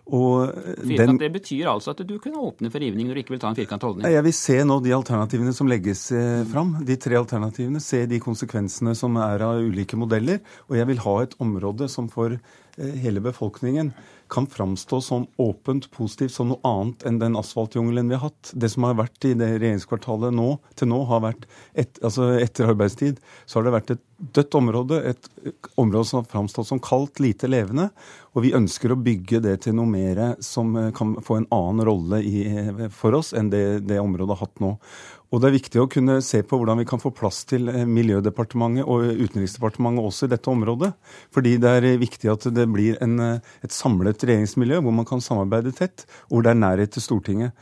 Og 0.03 0.49
den, 0.83 1.17
det 1.19 1.29
betyr 1.31 1.69
altså 1.71 1.93
at 1.93 2.01
du 2.07 2.17
kunne 2.19 2.41
åpne 2.43 2.71
for 2.71 2.83
rivning 2.83 3.07
når 3.07 3.15
du 3.15 3.21
ikke 3.21 3.35
vil 3.37 3.43
ta 3.43 3.53
en 3.53 3.59
firkanta 3.59 3.87
holdning? 3.87 4.07
Jeg 4.11 4.25
vil 4.25 4.35
se 4.35 4.57
nå 4.67 4.79
de 4.83 4.95
alternativene 4.95 5.53
som 5.55 5.69
legges 5.71 6.09
eh, 6.15 6.41
fram. 6.49 6.75
De 6.83 6.97
tre 6.99 7.19
alternativene. 7.19 7.83
Se 7.83 8.03
de 8.09 8.19
konsekvensene 8.23 8.95
som 8.99 9.19
er 9.21 9.45
av 9.45 9.63
ulike 9.63 9.99
modeller. 9.99 10.41
Og 10.69 10.79
jeg 10.79 10.91
vil 10.91 11.03
ha 11.05 11.15
et 11.23 11.37
område 11.43 11.87
som 11.91 12.09
for 12.11 12.35
eh, 12.35 12.97
hele 13.03 13.23
befolkningen 13.23 13.93
kan 14.33 14.47
framstå 14.49 14.99
som 15.01 15.27
åpent 15.41 15.89
positivt, 15.93 16.33
som 16.33 16.49
noe 16.49 16.61
annet 16.67 17.05
enn 17.07 17.19
den 17.21 17.37
asfaltjungelen 17.39 18.09
vi 18.09 18.17
har 18.17 18.31
hatt. 18.31 18.53
Det 18.53 18.71
som 18.73 18.87
har 18.87 18.97
vært 18.99 19.29
i 19.29 19.35
det 19.37 19.51
regjeringskvartalet 19.55 20.33
nå, 20.35 20.49
til 20.79 20.89
nå, 20.89 21.03
har 21.09 21.23
vært 21.27 21.45
et, 21.73 22.01
altså 22.01 22.33
etter 22.41 22.73
arbeidstid, 22.73 23.21
så 23.45 23.59
har 23.59 23.67
det 23.67 23.75
vært 23.77 23.95
et 23.95 24.03
dødt 24.33 24.55
område. 24.55 24.99
Et 25.11 25.29
område 25.75 26.07
som 26.09 26.21
har 26.21 26.29
framstått 26.31 26.69
som 26.69 26.81
kaldt, 26.83 27.19
lite 27.23 27.49
levende. 27.51 27.89
Og 28.33 28.45
vi 28.45 28.53
ønsker 28.55 28.93
å 28.93 28.99
bygge 28.99 29.41
det 29.43 29.57
til 29.65 29.75
noe 29.77 29.89
mer 29.89 30.23
som 30.43 30.71
kan 30.95 31.17
få 31.23 31.41
en 31.41 31.49
annen 31.53 31.85
rolle 31.89 32.21
i, 32.23 32.45
for 32.93 33.19
oss 33.19 33.33
enn 33.37 33.51
det, 33.53 33.83
det 33.89 34.01
området 34.01 34.37
har 34.37 34.47
hatt 34.47 34.63
nå. 34.63 34.77
Og 35.33 35.41
det 35.41 35.49
er 35.49 35.55
viktig 35.55 35.79
å 35.81 35.89
kunne 35.89 36.19
se 36.21 36.43
på 36.45 36.59
hvordan 36.59 36.77
vi 36.83 36.85
kan 36.85 37.01
få 37.01 37.09
plass 37.15 37.41
til 37.49 37.65
eh, 37.71 37.87
Miljødepartementet 37.89 38.85
og 38.85 39.07
Utenriksdepartementet 39.17 40.05
også 40.05 40.27
i 40.27 40.33
dette 40.35 40.51
området. 40.51 40.91
Fordi 41.33 41.55
det 41.61 41.71
er 41.79 41.87
viktig 42.01 42.29
at 42.29 42.45
det 42.53 42.67
blir 42.69 42.99
en, 43.01 43.15
eh, 43.17 43.55
et 43.65 43.73
samlet 43.73 44.21
regjeringsmiljø 44.21 44.83
hvor 44.85 44.93
man 44.93 45.09
kan 45.09 45.23
samarbeide 45.25 45.73
tett, 45.73 46.05
og 46.29 46.37
hvor 46.37 46.45
det 46.45 46.53
er 46.53 46.61
nærhet 46.61 46.93
til 46.93 47.05
Stortinget. 47.07 47.57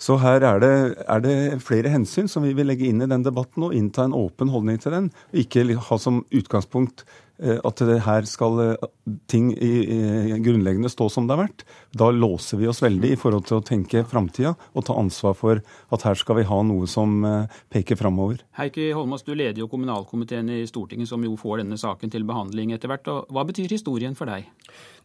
Så 0.00 0.16
her 0.22 0.40
er 0.48 0.62
det, 0.62 0.74
er 1.04 1.24
det, 1.24 1.34
flere 1.60 1.92
hensyn 1.92 2.28
som 2.30 2.46
vi 2.46 2.54
vil 2.56 2.70
legge 2.70 2.88
inn 2.88 3.04
i 3.04 3.10
den 3.10 3.24
debatten, 3.26 3.66
og 3.66 3.74
innta 3.76 4.06
en 4.06 4.16
åpen 4.16 4.48
holdning 4.52 4.80
til 4.80 4.96
den. 4.96 5.10
Og 5.32 5.42
ikke 5.44 5.66
ha 5.90 5.98
som 6.00 6.22
utgangspunkt 6.32 7.04
Eh, 7.40 7.56
at 7.64 7.80
her 8.04 8.26
skal 8.28 8.58
eh, 8.62 8.88
ting 9.30 9.48
i, 9.54 9.70
i 9.88 10.38
grunnleggende 10.44 10.90
stå 10.92 11.08
som 11.12 11.26
det 11.26 11.36
har 11.36 11.46
vært. 11.46 11.64
Da 11.96 12.10
låser 12.12 12.60
vi 12.60 12.68
oss 12.68 12.82
veldig 12.84 13.14
i 13.14 13.18
forhold 13.20 13.46
til 13.48 13.60
å 13.60 13.64
tenke 13.64 14.04
framtida 14.08 14.52
og 14.74 14.84
ta 14.84 14.96
ansvar 15.00 15.36
for 15.38 15.62
at 15.64 16.04
her 16.04 16.20
skal 16.20 16.40
vi 16.40 16.46
ha 16.50 16.60
noe 16.68 16.88
som 16.90 17.24
eh, 17.24 17.60
peker 17.72 17.96
framover. 18.00 18.44
Heikki 18.60 18.90
Holmås, 18.96 19.24
du 19.24 19.32
leder 19.32 19.62
jo 19.62 19.70
kommunalkomiteen 19.72 20.52
i 20.52 20.62
Stortinget, 20.68 21.08
som 21.08 21.24
jo 21.24 21.32
får 21.40 21.62
denne 21.62 21.80
saken 21.80 22.12
til 22.12 22.28
behandling 22.28 22.74
etter 22.76 22.92
hvert. 22.92 23.08
Hva 23.08 23.46
betyr 23.48 23.72
historien 23.72 24.18
for 24.18 24.28
deg? 24.28 24.50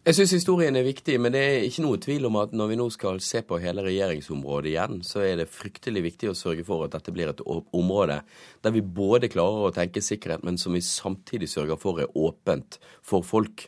Jeg 0.06 0.19
syns 0.19 0.36
historien 0.36 0.75
er 0.78 0.84
viktig, 0.86 1.16
men 1.18 1.34
det 1.34 1.40
er 1.42 1.63
ikke 1.66 1.81
noe 1.81 1.98
tvil 1.98 2.28
om 2.28 2.36
at 2.38 2.52
når 2.54 2.68
vi 2.69 2.75
nå 2.78 2.86
skal 2.94 3.16
se 3.25 3.40
på 3.42 3.57
hele 3.63 3.81
regjeringsområdet 3.88 4.69
igjen, 4.69 5.00
så 5.02 5.24
er 5.25 5.40
det 5.40 5.48
fryktelig 5.50 6.04
viktig 6.06 6.30
å 6.30 6.36
sørge 6.38 6.62
for 6.68 6.86
at 6.86 6.94
dette 6.94 7.10
blir 7.16 7.31
et 7.31 7.42
område 7.42 8.19
der 8.62 8.75
vi 8.75 8.84
både 8.86 9.31
klarer 9.34 9.66
å 9.66 9.74
tenke 9.74 10.06
sikkerhet, 10.06 10.46
men 10.46 10.62
som 10.62 10.78
vi 10.78 10.84
samtidig 10.86 11.50
sørger 11.50 11.81
for 11.81 12.04
er 12.04 12.13
åpent 12.13 12.78
for 13.02 13.25
folk. 13.25 13.66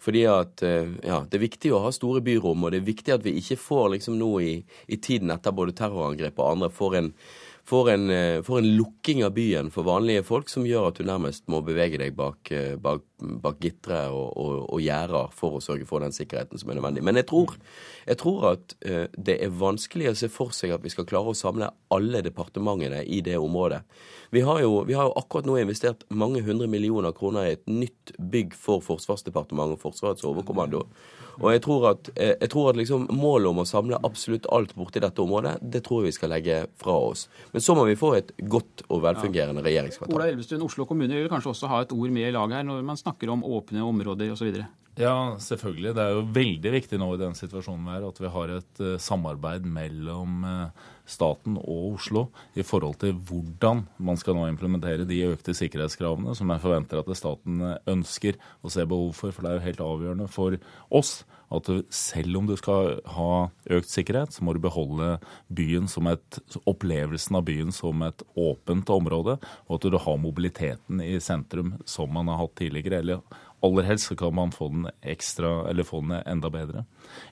Fordi 0.00 0.22
at 0.30 0.62
eh, 0.62 0.94
ja, 1.04 1.24
Det 1.26 1.36
er 1.36 1.48
viktig 1.48 1.74
å 1.74 1.82
ha 1.82 1.90
store 1.92 2.22
byrom, 2.22 2.62
og 2.62 2.70
det 2.70 2.84
er 2.84 2.86
viktig 2.86 3.16
at 3.16 3.26
vi 3.26 3.34
ikke 3.42 3.58
får 3.58 3.90
liksom 3.96 4.14
nå 4.22 4.30
i, 4.46 4.54
i 4.86 4.96
tiden 5.02 5.34
etter 5.34 5.52
både 5.52 5.74
terrorangrep 5.74 6.38
og 6.38 6.52
andre 6.54 6.70
får 6.70 7.00
en 7.02 7.14
får 7.70 7.90
en, 7.90 8.10
eh, 8.10 8.42
får 8.42 8.58
en, 8.58 8.76
lukking 8.76 9.24
av 9.24 9.34
byen 9.34 9.70
for 9.70 9.86
vanlige 9.86 10.24
folk 10.26 10.48
som 10.48 10.66
gjør 10.66 10.88
at 10.88 10.98
du 10.98 11.04
nærmest 11.06 11.46
må 11.52 11.60
bevege 11.62 12.00
deg 12.00 12.16
bak, 12.16 12.50
eh, 12.52 12.74
bak, 12.76 13.02
bak 13.20 13.60
gitre 13.62 14.02
og, 14.12 14.36
og, 14.40 14.54
og 14.74 14.82
gjerder 14.84 15.32
for 15.36 15.58
å 15.58 15.62
sørge 15.64 15.86
for 15.88 16.04
den 16.04 16.14
sikkerheten 16.14 16.60
som 16.60 16.70
er 16.70 16.78
nødvendig. 16.78 17.04
Men 17.06 17.20
jeg 17.20 17.28
tror, 17.30 17.56
jeg 18.06 18.20
tror 18.20 18.48
at 18.52 18.76
uh, 18.86 19.06
det 19.16 19.38
er 19.44 19.54
vanskelig 19.60 20.10
å 20.10 20.16
se 20.18 20.30
for 20.32 20.56
seg 20.56 20.74
at 20.76 20.84
vi 20.84 20.92
skal 20.92 21.08
klare 21.08 21.32
å 21.32 21.38
samle 21.38 21.70
alle 21.94 22.24
departementene 22.26 23.04
i 23.04 23.22
det 23.26 23.38
området. 23.40 23.82
Vi 24.30 24.44
har, 24.46 24.60
jo, 24.62 24.84
vi 24.86 24.94
har 24.94 25.08
jo 25.08 25.16
akkurat 25.18 25.48
nå 25.48 25.56
investert 25.58 26.04
mange 26.14 26.42
hundre 26.46 26.68
millioner 26.70 27.14
kroner 27.16 27.48
i 27.48 27.56
et 27.56 27.64
nytt 27.66 28.12
bygg 28.30 28.54
for 28.54 28.84
Forsvarsdepartementet 28.84 29.74
og 29.74 29.82
Forsvarets 29.82 30.26
overkommando. 30.28 30.84
Og 31.40 31.54
jeg 31.54 31.62
tror 31.64 31.86
at, 31.90 32.10
eh, 32.16 32.34
jeg 32.40 32.50
tror 32.52 32.70
at 32.70 32.76
liksom 32.76 33.06
målet 33.16 33.48
om 33.48 33.62
å 33.62 33.66
samle 33.66 33.98
absolutt 34.04 34.46
alt 34.52 34.74
borti 34.76 35.00
dette 35.00 35.22
området, 35.22 35.56
det 35.62 35.82
tror 35.86 36.02
jeg 36.02 36.10
vi 36.10 36.16
skal 36.18 36.30
legge 36.34 36.66
fra 36.78 36.92
oss. 36.92 37.28
Men 37.52 37.64
så 37.64 37.74
må 37.74 37.86
vi 37.88 37.96
få 37.96 38.12
et 38.18 38.32
godt 38.38 38.84
og 38.88 39.02
velfungerende 39.02 39.64
regjeringskvartal. 39.64 40.14
Ola 40.14 40.28
Elvestuen, 40.28 40.62
Oslo 40.62 40.84
kommune 40.84 41.16
vil 41.16 41.30
kanskje 41.32 41.50
også 41.50 41.70
ha 41.72 41.80
et 41.82 41.92
ord 41.92 42.10
med 42.10 42.28
i 42.28 42.34
laget 42.34 42.60
her 42.60 42.62
når 42.68 42.84
man 42.84 42.96
snakker 42.96 43.09
om 43.30 43.44
åpne 43.44 43.82
områder 43.86 44.32
osv.? 44.34 44.62
Ja, 45.00 45.36
selvfølgelig. 45.40 45.94
Det 45.96 46.02
er 46.02 46.16
jo 46.16 46.24
veldig 46.34 46.72
viktig 46.74 46.98
nå 47.00 47.12
i 47.14 47.20
den 47.20 47.36
situasjonen 47.38 47.86
vi 47.86 47.92
er, 47.94 48.06
at 48.08 48.18
vi 48.20 48.32
har 48.34 48.52
et 48.56 48.80
uh, 48.82 48.96
samarbeid 49.00 49.64
mellom 49.64 50.42
uh, 50.44 50.88
staten 51.08 51.56
og 51.60 51.94
Oslo 51.94 52.26
i 52.58 52.64
forhold 52.66 52.98
til 53.00 53.14
hvordan 53.14 53.84
man 54.02 54.20
skal 54.20 54.36
nå 54.36 54.44
implementere 54.50 55.06
de 55.08 55.22
økte 55.30 55.54
sikkerhetskravene 55.56 56.34
som 56.38 56.52
jeg 56.52 56.62
forventer 56.62 57.00
at 57.00 57.12
staten 57.18 57.62
ønsker 57.88 58.38
og 58.60 58.74
ser 58.74 58.90
behov 58.90 59.14
for. 59.16 59.32
For 59.32 59.46
det 59.46 59.52
er 59.52 59.58
jo 59.58 59.66
helt 59.68 59.84
avgjørende 59.86 60.30
for 60.30 60.58
oss 61.00 61.20
at 61.50 61.70
selv 61.94 62.38
om 62.38 62.46
du 62.46 62.54
skal 62.58 63.00
ha 63.16 63.30
økt 63.74 63.90
sikkerhet, 63.90 64.34
så 64.34 64.44
må 64.46 64.54
du 64.54 64.62
beholde 64.62 65.16
et, 66.10 66.40
opplevelsen 66.70 67.38
av 67.40 67.46
byen 67.48 67.74
som 67.74 68.02
et 68.06 68.22
åpent 68.38 68.92
område, 68.94 69.38
og 69.66 69.78
at 69.78 69.90
du 69.90 69.98
har 69.98 70.20
mobiliteten 70.22 71.02
i 71.02 71.18
sentrum 71.22 71.74
som 71.88 72.12
man 72.14 72.30
har 72.30 72.44
hatt 72.44 72.56
tidligere. 72.60 73.00
eller 73.00 73.20
aller 73.66 73.86
helst 73.88 74.10
så 74.10 74.16
kan 74.16 74.34
man 74.34 74.52
få 74.54 74.68
den 74.72 74.88
ekstra, 75.02 75.68
eller 75.70 75.86
få 75.86 76.00
den 76.04 76.18
enda 76.24 76.50
bedre. 76.52 76.84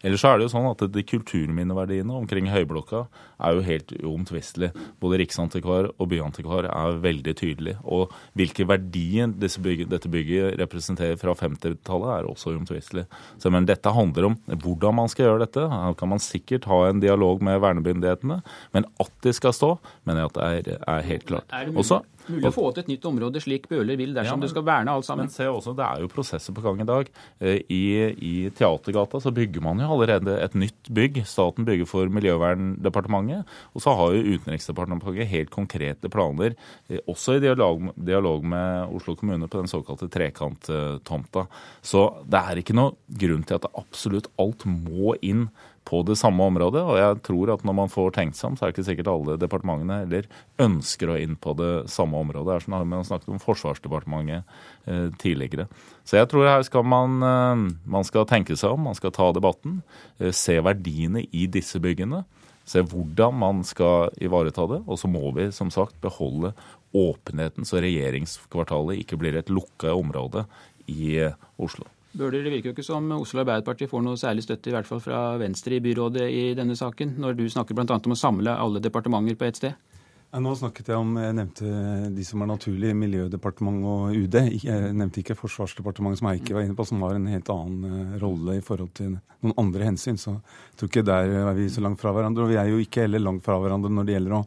Ellers 0.03 0.23
så 0.23 0.33
er 0.33 0.39
det 0.39 0.49
jo 0.49 0.53
sånn 0.53 0.69
at 0.71 0.85
de 0.93 1.05
kulturminneverdiene 1.07 2.15
omkring 2.15 2.51
Høyblokka 2.53 3.05
er 3.45 3.57
jo 3.57 3.65
helt 3.67 3.95
uomtvistelige. 3.99 4.87
Både 5.01 5.21
Riksantikvar 5.23 5.91
og 5.95 6.11
Byantikvar 6.11 6.69
er 6.71 7.01
veldig 7.03 7.35
tydelige. 7.39 7.79
Og 7.85 8.13
hvilke 8.39 8.67
verdier 8.69 9.33
bygget, 9.39 9.89
dette 9.91 10.11
bygget 10.13 10.59
representerer 10.61 11.19
fra 11.21 11.35
50-tallet, 11.39 12.11
er 12.15 12.29
også 12.29 12.53
uomtvistelig. 12.55 13.07
Så 13.39 13.53
men 13.55 13.69
dette 13.69 13.93
handler 13.95 14.31
om 14.31 14.39
hvordan 14.49 14.99
man 15.01 15.13
skal 15.13 15.29
gjøre 15.29 15.45
dette. 15.47 15.65
Her 15.71 15.97
kan 15.99 16.13
man 16.13 16.23
sikkert 16.23 16.69
ha 16.71 16.85
en 16.89 17.03
dialog 17.03 17.43
med 17.45 17.61
vernemyndighetene, 17.65 18.41
men 18.77 18.89
at 19.01 19.13
de 19.25 19.35
skal 19.37 19.57
stå, 19.57 19.75
mener 20.09 20.25
jeg 20.25 20.33
at 20.33 20.39
det 20.39 20.77
er, 20.77 20.85
er 20.99 21.09
helt 21.09 21.29
klart. 21.29 21.59
Også, 21.79 22.03
mulig 22.33 22.49
å 22.49 22.55
få 22.55 22.67
til 22.73 22.85
et 22.85 22.91
nytt 22.93 23.07
område 23.09 23.43
slik 23.43 23.69
Bøhler 23.71 23.99
vil, 24.01 24.15
dersom 24.17 24.35
ja, 24.35 24.37
men, 24.39 24.47
du 24.47 24.53
skal 24.53 24.65
verne 24.67 24.95
alt 24.95 25.07
sammen. 25.07 25.29
Men 25.29 25.35
se 25.35 25.47
også, 25.51 25.75
Det 25.79 25.87
er 25.87 26.03
jo 26.05 26.11
prosesser 26.13 26.57
på 26.57 26.65
gang 26.65 26.83
i 26.83 26.89
dag. 26.89 27.11
Eh, 27.41 27.61
I, 27.73 27.83
I, 28.15 28.33
Teatergata 28.55 29.21
så 29.23 29.33
bygger 29.35 29.65
man 29.65 29.83
jo 29.83 29.91
allerede 29.95 30.37
et 30.43 30.57
nytt 30.59 30.91
bygg. 30.95 31.23
Staten 31.29 31.69
bygger 31.69 31.89
for 31.89 32.13
Miljøverndepartementet. 32.13 33.49
Og 33.75 33.85
så 33.85 33.95
har 33.99 34.17
jo 34.17 34.37
Utenriksdepartementet 34.39 35.33
helt 35.33 35.53
konkrete 35.55 36.11
planer, 36.13 36.57
eh, 36.89 37.03
også 37.09 37.39
i 37.39 37.45
dialog, 37.45 37.91
dialog 37.97 38.45
med 38.45 38.95
Oslo 38.99 39.17
kommune, 39.19 39.49
på 39.49 39.63
den 39.63 39.71
såkalte 39.71 40.11
trekanttomta. 40.13 41.49
Så 41.83 42.05
det 42.29 42.45
er 42.45 42.63
ikke 42.63 42.77
noe 42.77 42.97
grunn 43.09 43.45
til 43.47 43.59
at 43.59 43.69
absolutt 43.79 44.31
alt 44.41 44.67
må 44.69 45.17
inn 45.23 45.49
på 45.89 46.03
det 46.05 46.19
samme 46.21 46.45
området. 46.51 46.83
Og 46.85 46.99
jeg 47.01 47.21
tror 47.25 47.55
at 47.55 47.65
når 47.67 47.77
man 47.81 47.93
får 47.93 48.13
tenkt 48.19 48.37
seg 48.39 48.51
om, 48.51 48.57
så 48.59 48.67
er 48.67 48.71
det 48.71 48.77
ikke 48.77 48.89
sikkert 48.91 49.11
alle 49.13 49.39
departementene 49.41 50.03
heller 50.03 50.29
ønsker 50.61 51.13
å 51.13 51.19
inn 51.21 51.37
på 51.41 51.55
det 51.59 51.73
samme 51.93 52.21
området. 52.21 52.49
Det 52.49 52.57
er 52.57 52.67
sånn 52.67 52.91
Man 52.93 53.07
snakket 53.09 53.33
om 53.33 53.43
Forsvarsdepartementet 53.43 54.59
eh, 54.87 55.09
tidligere. 55.21 55.69
Så 56.05 56.19
jeg 56.21 56.29
tror 56.31 56.49
her 56.49 56.65
skal 56.67 56.85
man, 56.85 57.19
eh, 57.25 57.65
man 57.89 58.09
skal 58.09 58.29
tenke 58.29 58.57
seg 58.59 58.77
om, 58.77 58.85
man 58.91 58.99
skal 58.99 59.15
ta 59.17 59.31
debatten. 59.33 59.81
Eh, 60.21 60.33
se 60.37 60.59
verdiene 60.65 61.25
i 61.33 61.49
disse 61.49 61.81
byggene. 61.81 62.25
Se 62.69 62.85
hvordan 62.85 63.39
man 63.41 63.65
skal 63.65 64.13
ivareta 64.21 64.69
det. 64.69 64.83
Og 64.85 65.01
så 65.01 65.09
må 65.09 65.33
vi 65.37 65.49
som 65.57 65.73
sagt 65.73 65.97
beholde 66.05 66.53
åpenheten, 66.97 67.69
så 67.69 67.83
regjeringskvartalet 67.85 69.03
ikke 69.03 69.19
blir 69.21 69.37
et 69.37 69.53
lukka 69.53 69.93
område 69.93 70.47
i 70.89 71.19
Oslo. 71.61 71.89
Bøhler, 72.19 72.43
det 72.43 72.51
virker 72.51 72.73
jo 72.73 72.75
ikke 72.75 72.87
som 72.87 73.05
Oslo 73.15 73.45
Arbeiderparti 73.45 73.87
får 73.87 74.03
noe 74.03 74.19
særlig 74.19 74.43
støtte, 74.43 74.73
i 74.73 74.75
hvert 74.75 74.89
fall 74.89 75.03
fra 75.03 75.21
Venstre 75.39 75.77
i 75.77 75.85
byrådet 75.85 76.25
i 76.35 76.43
denne 76.59 76.75
saken, 76.79 77.15
når 77.23 77.37
du 77.39 77.45
snakker 77.47 77.79
bl.a. 77.79 77.95
om 77.95 78.15
å 78.17 78.19
samle 78.19 78.57
alle 78.59 78.83
departementer 78.83 79.39
på 79.39 79.47
ett 79.47 79.61
sted? 79.61 79.99
Ja, 80.29 80.43
nå 80.45 80.51
snakket 80.59 80.91
jeg 80.91 81.01
om 81.01 81.15
Jeg 81.17 81.37
nevnte 81.39 81.71
de 82.13 82.25
som 82.27 82.43
er 82.45 82.51
naturlige, 82.51 82.97
Miljødepartementet 83.01 83.87
og 83.89 84.19
UD. 84.19 84.35
Jeg 84.61 84.91
nevnte 84.93 85.23
ikke 85.23 85.37
Forsvarsdepartementet, 85.39 86.21
som 86.21 86.29
Heikki 86.29 86.57
var 86.57 86.67
inne 86.67 86.77
på, 86.77 86.85
som 86.85 87.01
har 87.07 87.17
en 87.17 87.31
helt 87.33 87.49
annen 87.55 87.87
eh, 87.89 88.19
rolle 88.21 88.59
i 88.59 88.65
forhold 88.65 88.91
til 88.99 89.15
noen 89.15 89.55
andre 89.63 89.89
hensyn. 89.89 90.21
Så 90.21 90.35
jeg 90.35 90.77
tror 90.83 90.91
ikke 90.91 91.07
der 91.09 91.33
er 91.47 91.57
vi 91.57 91.71
så 91.73 91.81
langt 91.87 92.03
fra 92.03 92.13
hverandre. 92.13 92.45
Og 92.45 92.53
vi 92.53 92.59
er 92.61 92.69
jo 92.69 92.83
ikke 92.83 93.07
heller 93.07 93.25
langt 93.25 93.47
fra 93.47 93.57
hverandre 93.63 93.89
når 93.95 94.05
det 94.05 94.19
gjelder 94.19 94.37
å 94.37 94.43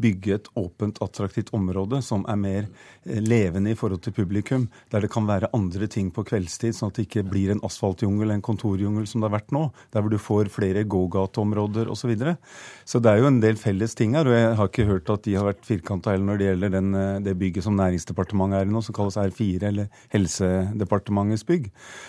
bygge 0.00 0.34
et 0.36 0.48
åpent, 0.58 0.98
attraktivt 1.04 1.52
område 1.56 2.00
som 2.04 2.24
er 2.30 2.38
mer 2.40 2.66
eh, 3.04 3.20
levende 3.22 3.72
i 3.72 3.78
forhold 3.78 4.02
til 4.04 4.14
publikum, 4.16 4.68
der 4.92 5.04
det 5.04 5.12
kan 5.12 5.28
være 5.28 5.50
andre 5.56 5.88
ting 5.90 6.10
på 6.14 6.24
kveldstid, 6.26 6.76
sånn 6.76 6.92
at 6.92 6.98
det 6.98 7.06
ikke 7.08 7.26
blir 7.30 7.52
en 7.54 7.62
asfaltjungel, 7.66 8.32
en 8.34 8.44
kontorjungel 8.44 9.06
som 9.08 9.22
det 9.22 9.30
har 9.30 9.36
vært 9.38 9.54
nå, 9.56 9.66
der 9.94 10.04
hvor 10.04 10.12
du 10.12 10.18
får 10.20 10.52
flere 10.52 10.84
gågateområder 10.84 11.90
osv. 11.90 11.98
Så, 12.00 12.08
videre. 12.08 12.38
så 12.88 12.98
det 12.98 13.10
er 13.10 13.20
jo 13.20 13.28
en 13.28 13.42
del 13.42 13.58
felles 13.60 13.92
ting 13.94 14.16
her, 14.16 14.26
og 14.26 14.34
jeg 14.34 14.54
har 14.58 14.70
ikke 14.70 14.86
hørt 14.88 15.10
at 15.12 15.26
de 15.26 15.34
har 15.36 15.44
vært 15.46 15.66
firkanta 15.68 16.14
heller 16.14 16.30
når 16.30 16.40
det 16.40 16.46
gjelder 16.48 16.72
den, 16.74 16.88
eh, 16.96 17.20
det 17.26 17.36
bygget 17.38 17.66
som 17.66 17.76
Næringsdepartementet 17.78 18.58
er 18.58 18.70
i 18.70 18.72
nå, 18.72 18.82
som 18.82 18.96
kalles 18.96 19.18
R4, 19.20 19.68
eller 19.68 19.90
Helsedepartementets 20.14 21.44
bygg. 21.46 21.68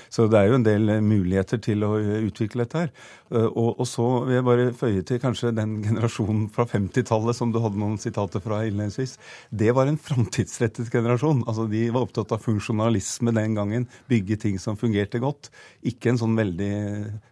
Så 0.10 0.30
det 0.32 0.40
er 0.40 0.50
jo 0.50 0.58
en 0.58 0.66
del 0.66 0.96
eh, 0.96 1.04
muligheter 1.04 1.62
til 1.62 1.84
å 1.86 1.92
utvikle 2.00 2.66
dette 2.66 2.86
her. 2.86 2.96
Og, 3.32 3.78
og 3.80 3.86
så 3.88 4.06
vil 4.28 4.36
jeg 4.36 4.44
bare 4.44 4.64
føye 4.76 5.04
til 5.08 5.22
kanskje 5.24 5.54
den 5.56 5.78
generasjonen 5.86 6.50
fra 6.52 6.66
50-tallet 6.68 7.38
som 7.38 7.54
du 7.54 7.62
hadde 7.64 7.80
noen 7.82 7.98
sitater 8.02 8.44
fra 8.44 8.62
innledningsvis. 8.68 9.18
Det 9.50 9.72
var 9.76 9.90
en 9.90 10.00
framtidsrettet 10.00 10.92
generasjon. 10.94 11.44
Altså, 11.48 11.68
De 11.72 11.84
var 11.90 12.06
opptatt 12.06 12.32
av 12.32 12.44
funksjonalisme 12.46 13.34
den 13.36 13.58
gangen. 13.58 13.88
Bygge 14.12 14.38
ting 14.46 14.60
som 14.62 14.80
fungerte 14.80 15.22
godt. 15.22 15.52
Ikke 15.82 16.12
en 16.12 16.22
sånn 16.22 16.38
veldig 16.38 16.72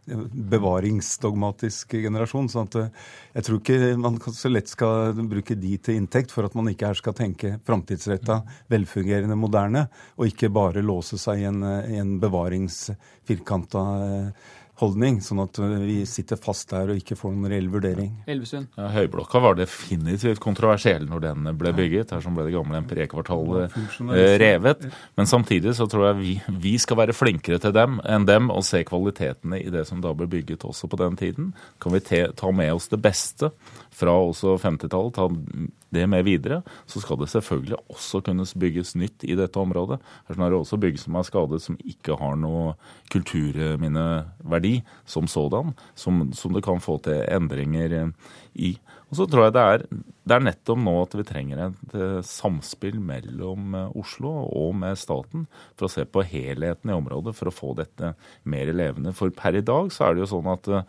eh, 0.09 0.25
bevaringsdogmatisk 0.53 1.95
generasjon. 2.03 2.49
sånn 2.51 2.69
eh, 2.81 2.91
jeg 3.37 3.47
tror 3.47 3.61
ikke 3.61 3.95
man 4.01 4.19
så 4.35 4.51
lett 4.51 4.71
skal 4.71 5.13
bruke 5.29 5.55
de 5.59 5.77
til 5.77 5.99
inntekt 5.99 6.33
for 6.33 6.47
at 6.47 6.55
man 6.57 6.69
ikke 6.71 6.89
her 6.89 6.99
skal 6.99 7.15
tenke 7.17 7.57
framtidsretta, 7.67 8.41
velfungerende, 8.71 9.37
moderne, 9.39 9.87
og 10.17 10.31
ikke 10.31 10.51
bare 10.53 10.85
låse 10.85 11.19
seg 11.21 11.43
i 11.43 11.49
en, 11.49 11.61
eh, 11.63 11.93
i 11.95 12.01
en 12.01 12.17
bevaringsfirkanta 12.21 13.83
holdning, 14.79 15.19
sånn 15.23 15.41
at 15.43 15.59
vi 15.59 16.01
sitter 16.07 16.39
fast 16.39 16.69
der 16.71 16.93
og 16.93 16.99
ikke 16.99 17.17
får 17.19 17.33
noen 17.35 17.51
reell 17.51 17.69
vurdering. 17.71 18.11
Elvesund. 18.29 18.69
Ja, 18.79 18.89
Høyblokka 18.93 19.41
var 19.43 19.57
definitivt 19.59 20.41
kontroversiell 20.43 21.07
når 21.09 21.23
den 21.27 21.49
ble 21.59 21.73
bygget. 21.75 22.13
Her 22.15 22.23
som 22.23 22.37
ble 22.37 22.47
det 22.47 22.55
gamle 22.55 22.81
MPR-kvartalet 22.85 23.75
eh, 23.75 24.35
revet. 24.41 24.87
Men 25.19 25.29
samtidig 25.29 25.75
så 25.77 25.87
tror 25.91 26.09
jeg 26.09 26.19
vi, 26.21 26.35
vi 26.63 26.75
skal 26.81 27.01
være 27.01 27.17
flinkere 27.17 27.59
til 27.61 27.75
dem 27.75 27.99
enn 28.07 28.27
dem 28.29 28.51
og 28.53 28.63
se 28.67 28.83
kvalitetene 28.87 29.61
i 29.61 29.73
det 29.73 29.85
som 29.89 30.03
da 30.03 30.13
ble 30.15 30.29
bygget 30.31 30.65
også 30.67 30.89
på 30.91 30.99
den 31.01 31.19
tiden. 31.19 31.51
Kan 31.83 31.95
vi 31.95 32.03
te, 32.05 32.23
ta 32.39 32.53
med 32.55 32.73
oss 32.77 32.89
det 32.91 33.01
beste 33.03 33.51
fra 33.99 34.15
også 34.15 34.55
50-tallet, 34.63 35.19
ta 35.19 35.27
det 35.93 36.05
med 36.09 36.25
videre, 36.27 36.61
så 36.89 37.01
skal 37.01 37.19
det 37.21 37.29
selvfølgelig 37.31 37.79
også 37.89 38.21
kunne 38.25 38.45
bygges 38.61 38.95
nytt 38.99 39.25
i 39.25 39.37
dette 39.37 39.59
området. 39.59 39.99
Her 40.27 40.37
er 40.37 40.53
det 40.53 40.59
også 40.59 40.79
bygg 40.81 40.99
som 41.01 41.17
er 41.17 41.27
skadet 41.27 41.61
som 41.63 41.79
ikke 41.81 42.17
har 42.19 42.37
noe 42.39 42.75
kulturminneverdi 43.13 44.79
som 45.09 45.29
sådan, 45.29 45.73
som, 45.97 46.27
som 46.37 46.55
det 46.55 46.63
kan 46.65 46.83
få 46.83 46.99
til 47.05 47.25
endringer 47.25 48.13
i. 48.53 48.75
Og 49.09 49.17
så 49.17 49.25
tror 49.25 49.47
jeg 49.47 49.55
det 49.55 49.61
er, 49.65 49.83
det 50.29 50.35
er 50.35 50.43
nettopp 50.45 50.81
nå 50.83 50.95
at 51.01 51.15
vi 51.17 51.25
trenger 51.25 51.61
et 51.63 51.93
eh, 51.97 52.19
samspill 52.25 52.99
mellom 53.01 53.73
eh, 53.73 53.95
Oslo 53.97 54.29
og 54.45 54.75
med 54.77 54.99
staten 55.01 55.47
for 55.73 55.87
å 55.87 55.91
se 55.91 56.05
på 56.05 56.21
helheten 56.29 56.91
i 56.91 56.97
området 56.97 57.33
for 57.37 57.49
å 57.49 57.55
få 57.55 57.73
dette 57.79 58.13
mer 58.45 58.69
levende. 58.69 59.15
For 59.17 59.33
per 59.33 59.57
i 59.57 59.65
dag 59.65 59.89
så 59.95 60.05
er 60.05 60.13
det 60.13 60.27
jo 60.27 60.33
sånn 60.35 60.51
at 60.53 60.69
Eh, 60.69 60.83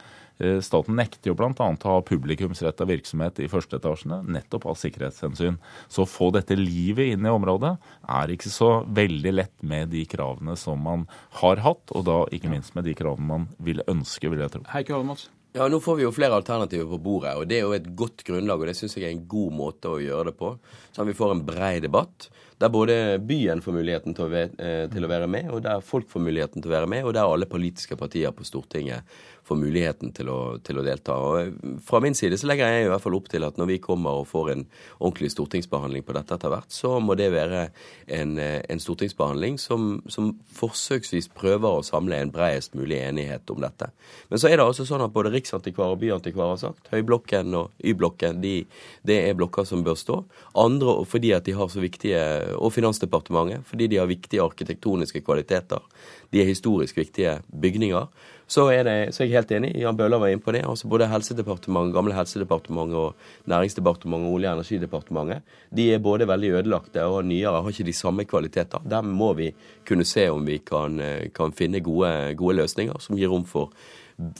staten 0.64 0.96
nekter 0.98 1.30
jo 1.30 1.36
bl.a. 1.38 1.52
å 1.52 1.94
ha 1.94 1.96
publikumsretta 2.06 2.86
virksomhet 2.88 3.42
i 3.44 3.48
førsteetasjene, 3.50 4.22
nettopp 4.32 4.68
av 4.70 4.78
sikkerhetshensyn. 4.80 5.58
Så 5.88 6.04
å 6.04 6.10
få 6.10 6.30
dette 6.34 6.56
livet 6.58 7.14
inn 7.14 7.26
i 7.26 7.32
området 7.32 7.74
er 8.08 8.32
ikke 8.34 8.52
så 8.52 8.70
veldig 8.86 9.34
lett 9.36 9.56
med 9.60 9.92
de 9.94 10.06
kravene 10.08 10.56
som 10.60 10.80
man 10.80 11.06
har 11.42 11.62
hatt, 11.64 11.92
og 11.92 12.06
da 12.08 12.22
ikke 12.34 12.52
minst 12.52 12.76
med 12.78 12.88
de 12.88 12.96
kravene 12.98 13.28
man 13.30 13.50
vil 13.60 13.84
ønske, 13.90 14.32
vil 14.32 14.42
jeg 14.44 14.56
tro. 14.56 14.64
Heike 14.72 14.96
Holmås. 14.96 15.28
Ja, 15.52 15.66
Nå 15.66 15.80
får 15.82 15.96
vi 15.98 16.04
jo 16.04 16.12
flere 16.14 16.36
alternativer 16.38 16.86
på 16.92 17.00
bordet, 17.02 17.32
og 17.34 17.48
det 17.50 17.56
er 17.58 17.64
jo 17.64 17.74
et 17.74 17.88
godt 17.98 18.22
grunnlag. 18.26 18.60
og 18.60 18.70
Det 18.70 18.76
syns 18.78 18.94
jeg 18.94 19.08
er 19.08 19.16
en 19.16 19.26
god 19.26 19.56
måte 19.58 19.90
å 19.90 19.98
gjøre 19.98 20.30
det 20.30 20.36
på. 20.38 20.52
Sånn 20.94 21.02
at 21.02 21.10
vi 21.10 21.18
får 21.18 21.34
en 21.34 21.42
brei 21.48 21.72
debatt 21.82 22.28
der 22.60 22.68
både 22.68 22.94
byen 23.24 23.62
får 23.64 23.72
muligheten 23.72 24.14
til 24.14 24.26
å, 24.26 24.30
eh, 24.36 24.84
til 24.92 25.04
å, 25.04 25.08
være 25.08 25.26
med, 25.32 25.48
og 25.50 25.62
der 25.64 25.80
folk 25.80 26.10
får 26.10 26.20
muligheten 26.20 26.60
til 26.60 26.68
å 26.68 26.74
være 26.74 26.90
med, 26.92 27.06
og 27.06 27.14
der 27.16 27.24
alle 27.24 27.48
politiske 27.48 27.96
partier 27.96 28.34
på 28.36 28.44
Stortinget 28.44 29.00
får 29.50 29.58
muligheten 29.58 30.12
til 30.14 30.30
å, 30.30 30.38
til 30.62 30.78
å, 30.78 30.84
delta. 30.86 31.16
Og 31.18 31.80
Fra 31.86 32.00
min 32.02 32.14
side 32.14 32.38
så 32.38 32.46
legger 32.46 32.70
jeg 32.70 32.86
i 32.86 32.90
hvert 32.92 33.02
fall 33.02 33.16
opp 33.18 33.30
til 33.32 33.46
at 33.46 33.58
når 33.58 33.70
vi 33.72 33.78
kommer 33.82 34.20
og 34.20 34.28
får 34.30 34.52
en 34.54 34.64
ordentlig 35.00 35.32
stortingsbehandling 35.34 36.06
på 36.06 36.14
dette 36.14 36.36
etter 36.36 36.52
hvert, 36.52 36.70
så 36.70 36.94
må 37.02 37.16
det 37.18 37.30
være 37.34 37.66
en, 38.14 38.36
en 38.38 38.82
stortingsbehandling 38.82 39.58
som, 39.58 39.96
som, 40.10 40.32
forsøksvis 40.60 41.30
prøver 41.34 41.80
å 41.80 41.84
samle 41.86 42.18
en 42.20 42.32
bredest 42.34 42.76
mulig 42.78 43.00
enighet 43.00 43.50
om 43.50 43.62
dette. 43.64 43.90
Men 44.30 44.42
så 44.42 44.50
er 44.50 44.58
det 44.58 44.66
altså 44.66 44.86
sånn 44.86 45.02
at 45.02 45.14
både 45.14 45.32
riksantikvar 45.34 45.94
og 45.94 46.00
byantikvar 46.02 46.52
har 46.52 46.60
sagt. 46.60 46.90
Høyblokken 46.94 47.56
og 47.58 47.74
Y-blokken 47.82 48.42
de, 48.44 48.54
det 49.06 49.18
er 49.24 49.38
blokker 49.38 49.66
som 49.68 49.82
bør 49.86 49.98
stå. 49.98 50.20
Andre 50.60 51.00
fordi 51.10 51.34
at 51.34 51.48
de 51.48 51.56
har 51.56 51.70
så 51.72 51.82
viktige, 51.82 52.20
og 52.58 52.74
Finansdepartementet 52.74 53.66
fordi 53.66 53.90
de 53.90 53.98
har 53.98 54.10
viktige 54.10 54.44
arkitektoniske 54.44 55.24
kvaliteter. 55.26 55.82
De 56.30 56.42
er 56.42 56.50
historisk 56.50 57.00
viktige 57.00 57.40
bygninger. 57.50 58.06
Så 58.50 58.64
er, 58.74 58.82
det, 58.82 58.94
så 59.14 59.22
er 59.22 59.28
jeg 59.28 59.36
helt 59.38 59.52
enig. 59.54 59.68
Jan 59.78 59.98
Bøhler 59.98 60.18
var 60.18 60.32
inne 60.32 60.42
på 60.42 60.50
det. 60.50 60.64
altså 60.66 60.88
Både 60.90 61.06
Helsedepartementet, 61.06 61.94
gamle 61.94 62.16
Helsedepartementet 62.16 62.98
og 62.98 63.50
Næringsdepartementet 63.50 64.26
og 64.26 64.34
Olje- 64.34 64.50
og 64.50 64.58
energidepartementet 64.58 65.54
de 65.70 65.84
er 65.94 66.02
både 66.02 66.26
veldig 66.26 66.50
ødelagte 66.58 67.04
og 67.06 67.22
nyere, 67.28 67.62
har 67.62 67.70
ikke 67.70 67.86
de 67.86 67.94
samme 67.94 68.26
kvaliteter. 68.26 68.82
Der 68.82 69.06
må 69.06 69.32
vi 69.38 69.52
kunne 69.86 70.04
se 70.04 70.26
om 70.34 70.42
vi 70.46 70.58
kan, 70.58 70.98
kan 71.34 71.54
finne 71.54 71.78
gode, 71.78 72.10
gode 72.34 72.56
løsninger 72.58 72.98
som 72.98 73.18
gir 73.20 73.30
rom 73.30 73.46
for 73.46 73.70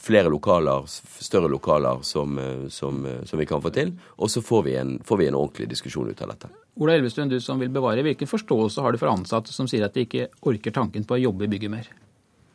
flere 0.02 0.28
lokaler, 0.28 0.90
større 1.22 1.48
lokaler 1.48 2.02
som, 2.02 2.34
som, 2.68 3.06
som 3.24 3.38
vi 3.38 3.46
kan 3.46 3.62
få 3.62 3.70
til. 3.70 3.94
Og 4.18 4.34
så 4.34 4.42
får 4.42 4.66
vi, 4.66 4.74
en, 4.80 4.96
får 5.06 5.22
vi 5.22 5.30
en 5.30 5.38
ordentlig 5.38 5.70
diskusjon 5.70 6.10
ut 6.10 6.26
av 6.26 6.34
dette. 6.34 6.50
Ola 6.82 6.98
Elvestuen, 6.98 7.30
du 7.30 7.38
som 7.38 7.62
vil 7.62 7.70
bevare, 7.70 8.02
hvilken 8.02 8.28
forståelse 8.28 8.82
har 8.82 8.90
du 8.90 8.98
for 8.98 9.14
ansatte 9.14 9.54
som 9.54 9.70
sier 9.70 9.86
at 9.86 9.94
de 9.94 10.08
ikke 10.08 10.28
orker 10.42 10.74
tanken 10.74 11.06
på 11.06 11.14
å 11.14 11.22
jobbe 11.28 11.46
i 11.46 11.54
bygget 11.54 11.76
mer 11.78 11.94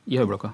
i 0.05 0.19
Høyblokka? 0.19 0.51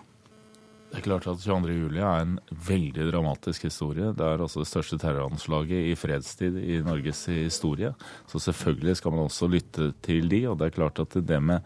Det 0.92 1.00
er 1.00 1.06
klart 1.06 1.24
at 1.32 1.40
22. 1.40 1.72
juli 1.72 2.02
er 2.04 2.26
en 2.26 2.34
veldig 2.68 3.06
dramatisk 3.14 3.64
historie. 3.70 4.10
Det 4.12 4.26
er 4.28 4.42
altså 4.44 4.60
det 4.60 4.68
største 4.68 4.98
terroranslaget 5.00 5.88
i 5.88 5.94
fredstid 5.96 6.58
i 6.60 6.82
Norges 6.84 7.22
historie. 7.32 7.94
Så 8.28 8.42
selvfølgelig 8.44 8.98
skal 9.00 9.16
man 9.16 9.24
også 9.24 9.48
lytte 9.48 9.94
til 10.04 10.28
de, 10.28 10.42
og 10.52 10.60
det 10.60 10.68
er 10.68 10.76
klart 10.76 11.00
at 11.00 11.16
det 11.16 11.40
med 11.40 11.64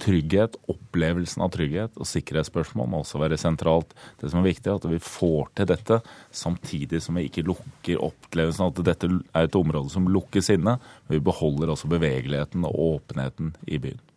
trygghet, 0.00 0.56
opplevelsen 0.70 1.44
av 1.44 1.52
trygghet 1.52 2.00
og 2.00 2.08
sikkerhetsspørsmål 2.08 2.88
må 2.88 3.02
også 3.02 3.20
være 3.20 3.36
sentralt. 3.40 3.92
Det 4.16 4.30
som 4.30 4.40
er 4.40 4.48
viktig, 4.48 4.70
er 4.70 4.80
at 4.80 4.90
vi 4.94 5.02
får 5.02 5.52
til 5.58 5.68
dette 5.74 6.00
samtidig 6.32 7.02
som 7.04 7.20
vi 7.20 7.28
ikke 7.28 7.44
lukker 7.44 8.00
opplevelsen 8.08 8.64
av 8.64 8.72
at 8.72 8.84
dette 8.94 9.12
er 9.12 9.48
et 9.48 9.60
område 9.60 9.92
som 9.92 10.08
lukkes 10.08 10.54
inne. 10.56 10.78
Men 11.04 11.18
vi 11.18 11.26
beholder 11.28 11.74
også 11.74 11.90
bevegeligheten 11.90 12.64
og 12.68 12.84
åpenheten 12.94 13.52
i 13.66 13.82
byen. 13.82 14.07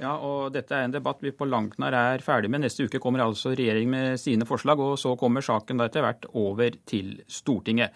Ja, 0.00 0.14
og 0.24 0.54
Dette 0.54 0.76
er 0.76 0.86
en 0.86 0.94
debatt 0.94 1.20
vi 1.20 1.32
på 1.36 1.44
langt 1.48 1.76
nær 1.80 1.92
er 1.96 2.22
ferdig 2.24 2.48
med. 2.52 2.62
Neste 2.64 2.86
uke 2.88 3.00
kommer 3.02 3.20
altså 3.24 3.52
regjeringen 3.52 3.92
med 3.92 4.20
sine 4.20 4.48
forslag, 4.48 4.80
og 4.80 4.96
så 5.00 5.12
kommer 5.20 5.44
saken 5.44 5.80
da 5.80 5.90
etter 5.90 6.06
hvert 6.06 6.24
over 6.32 6.78
til 6.88 7.18
Stortinget. 7.28 7.92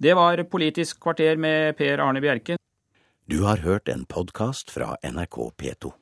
Det 0.00 0.12
var 0.16 0.44
Politisk 0.52 1.00
kvarter 1.00 1.40
med 1.40 1.76
Per 1.80 2.04
Arne 2.04 2.20
Bjerke. 2.20 2.60
Du 3.30 3.42
har 3.46 3.64
hørt 3.64 3.88
en 3.88 4.04
podkast 4.04 4.72
fra 4.74 4.96
NRK 5.06 5.40
P2. 5.56 5.94